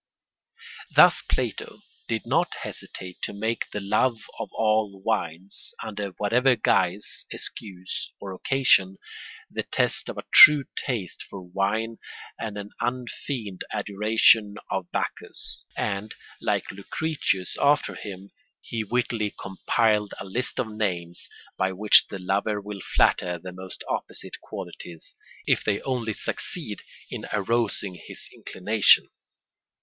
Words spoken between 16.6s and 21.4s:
Lucretius after him, he wittily compiled a list of names,